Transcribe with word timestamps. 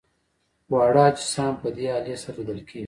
واړه 0.71 1.03
اجسام 1.11 1.53
په 1.61 1.69
دې 1.75 1.85
الې 1.97 2.15
سره 2.23 2.35
لیدل 2.39 2.59
کیږي. 2.67 2.79